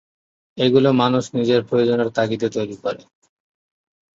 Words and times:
এগুলো 0.57 0.89
মানুষ 1.01 1.23
নিজের 1.37 1.61
প্রয়োজনের 1.63 2.09
তাগিদে 2.17 2.47
তৈরি 2.55 2.75
করে। 2.83 3.01